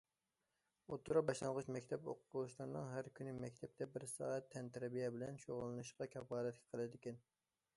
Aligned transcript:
ئوتتۇرا، 0.95 1.21
باشلانغۇچ 1.25 1.67
مەكتەپ 1.75 2.07
ئوقۇغۇچىلىرىنىڭ 2.13 2.87
ھەر 2.93 3.09
كۈنى 3.19 3.33
مەكتەپتە 3.43 3.89
بىر 3.97 4.07
سائەت 4.15 4.49
تەنتەربىيە 4.57 5.13
بىلەن 5.19 5.39
شۇغۇللىنىشىغا 5.45 6.09
كاپالەتلىك 6.17 6.67
قىلىنىدىكەن. 6.73 7.23